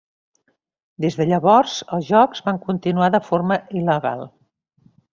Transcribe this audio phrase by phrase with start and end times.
[1.05, 4.29] Des de llavors els jocs van continuar de forma il·legal.